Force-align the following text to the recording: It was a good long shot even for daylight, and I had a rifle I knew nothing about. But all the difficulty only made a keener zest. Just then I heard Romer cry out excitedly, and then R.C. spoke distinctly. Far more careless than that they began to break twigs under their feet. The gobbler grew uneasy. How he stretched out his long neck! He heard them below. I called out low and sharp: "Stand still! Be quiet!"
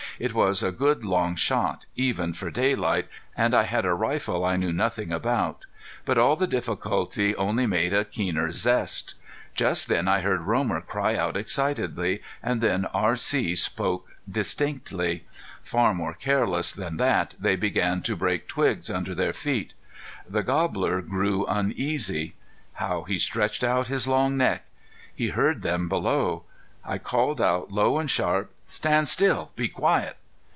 It 0.19 0.35
was 0.35 0.61
a 0.61 0.71
good 0.71 1.03
long 1.03 1.35
shot 1.35 1.87
even 1.95 2.33
for 2.33 2.51
daylight, 2.51 3.07
and 3.35 3.55
I 3.55 3.63
had 3.63 3.85
a 3.85 3.93
rifle 3.95 4.45
I 4.45 4.55
knew 4.55 4.71
nothing 4.73 5.11
about. 5.11 5.65
But 6.05 6.19
all 6.19 6.35
the 6.35 6.45
difficulty 6.45 7.35
only 7.35 7.65
made 7.65 7.91
a 7.91 8.05
keener 8.05 8.51
zest. 8.51 9.15
Just 9.55 9.87
then 9.87 10.07
I 10.07 10.21
heard 10.21 10.41
Romer 10.41 10.79
cry 10.81 11.15
out 11.15 11.35
excitedly, 11.35 12.21
and 12.43 12.61
then 12.61 12.85
R.C. 12.93 13.55
spoke 13.55 14.09
distinctly. 14.29 15.23
Far 15.63 15.91
more 15.95 16.13
careless 16.13 16.71
than 16.71 16.97
that 16.97 17.33
they 17.39 17.55
began 17.55 18.03
to 18.03 18.15
break 18.15 18.47
twigs 18.47 18.91
under 18.91 19.15
their 19.15 19.33
feet. 19.33 19.73
The 20.29 20.43
gobbler 20.43 21.01
grew 21.01 21.47
uneasy. 21.47 22.35
How 22.73 23.05
he 23.05 23.17
stretched 23.17 23.63
out 23.63 23.87
his 23.87 24.07
long 24.07 24.37
neck! 24.37 24.65
He 25.15 25.29
heard 25.29 25.63
them 25.63 25.89
below. 25.89 26.43
I 26.83 26.97
called 26.97 27.39
out 27.39 27.71
low 27.71 27.99
and 27.99 28.09
sharp: 28.09 28.51
"Stand 28.65 29.07
still! 29.07 29.51
Be 29.55 29.67
quiet!" 29.67 30.17